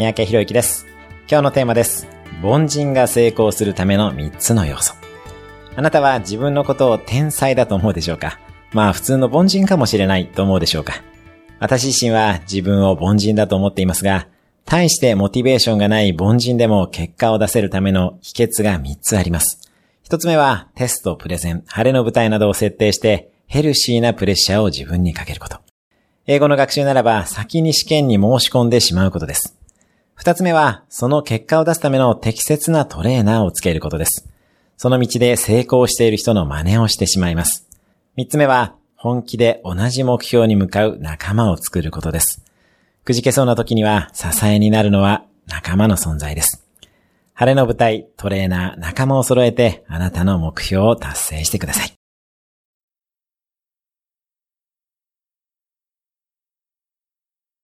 [0.00, 0.86] 三宅博之です。
[1.30, 2.06] 今日のテーマです。
[2.42, 4.94] 凡人が成功するための3つの要素。
[5.76, 8.38] あなたは自分のことを天才だと思うでしょうか？
[8.72, 10.94] まあ普通の凡人かもしれないと思うでしょうか？
[11.58, 14.26] 私自身は自分を凡人だと思っていますが、
[14.64, 19.70] 対してモチベーションがない凡人でも結果を出せるための秘訣が3つあります。
[20.08, 25.58] 1つ目はテスト、プレゼン、晴れの舞台などを設定してヘルシーなプレッシャーを自分にかけること。
[26.26, 29.58] 英語の学習ならば先に試験に申し込んでしまうことです。
[30.20, 34.28] 二つ目は、その結果を出すための適切なトレーナーをつけることです。
[34.76, 37.66] その道で成功している人の真似をしてしまいます。
[38.16, 42.44] 三つ目は、本気で同じ目標に向かう仲間を作ることです。
[43.02, 46.66] くじけそうな時には支えになるのは仲間の存在です。
[47.32, 51.99] 晴れの舞台、トレーナー、仲間を揃えてあなたの目標を達成してください。